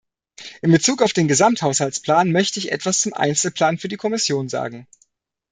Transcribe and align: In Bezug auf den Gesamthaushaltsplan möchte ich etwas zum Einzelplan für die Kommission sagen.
In 0.63 0.71
Bezug 0.71 1.03
auf 1.03 1.13
den 1.13 1.27
Gesamthaushaltsplan 1.27 2.31
möchte 2.31 2.57
ich 2.57 2.71
etwas 2.71 3.01
zum 3.01 3.13
Einzelplan 3.13 3.77
für 3.77 3.87
die 3.87 3.97
Kommission 3.97 4.49
sagen. 4.49 4.87